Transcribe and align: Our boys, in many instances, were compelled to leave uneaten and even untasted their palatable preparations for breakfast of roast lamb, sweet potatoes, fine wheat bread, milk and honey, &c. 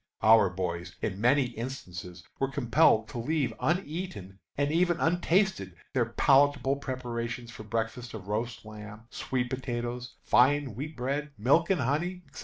Our 0.23 0.49
boys, 0.49 0.95
in 1.03 1.21
many 1.21 1.43
instances, 1.43 2.23
were 2.39 2.47
compelled 2.49 3.07
to 3.09 3.19
leave 3.19 3.53
uneaten 3.59 4.39
and 4.57 4.71
even 4.71 4.99
untasted 4.99 5.75
their 5.93 6.05
palatable 6.07 6.77
preparations 6.77 7.51
for 7.51 7.61
breakfast 7.61 8.15
of 8.15 8.27
roast 8.27 8.65
lamb, 8.65 9.03
sweet 9.11 9.51
potatoes, 9.51 10.15
fine 10.23 10.73
wheat 10.73 10.97
bread, 10.97 11.33
milk 11.37 11.69
and 11.69 11.81
honey, 11.81 12.23
&c. 12.33 12.39